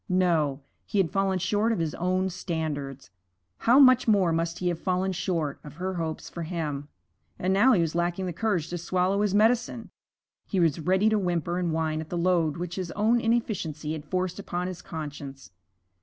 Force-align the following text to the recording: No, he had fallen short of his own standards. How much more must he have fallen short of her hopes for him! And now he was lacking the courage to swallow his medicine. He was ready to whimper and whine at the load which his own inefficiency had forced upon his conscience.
No, 0.09 0.61
he 0.87 0.97
had 0.97 1.11
fallen 1.11 1.37
short 1.37 1.71
of 1.71 1.77
his 1.77 1.93
own 1.93 2.31
standards. 2.31 3.11
How 3.59 3.77
much 3.77 4.07
more 4.07 4.31
must 4.31 4.57
he 4.57 4.69
have 4.69 4.79
fallen 4.79 5.11
short 5.11 5.59
of 5.63 5.75
her 5.75 5.93
hopes 5.93 6.27
for 6.27 6.41
him! 6.41 6.87
And 7.37 7.53
now 7.53 7.73
he 7.73 7.81
was 7.81 7.93
lacking 7.93 8.25
the 8.25 8.33
courage 8.33 8.69
to 8.71 8.79
swallow 8.79 9.21
his 9.21 9.35
medicine. 9.35 9.91
He 10.47 10.59
was 10.59 10.79
ready 10.79 11.07
to 11.09 11.19
whimper 11.19 11.59
and 11.59 11.71
whine 11.71 12.01
at 12.01 12.09
the 12.09 12.17
load 12.17 12.57
which 12.57 12.77
his 12.77 12.89
own 12.93 13.21
inefficiency 13.21 13.93
had 13.93 14.03
forced 14.09 14.39
upon 14.39 14.65
his 14.65 14.81
conscience. 14.81 15.51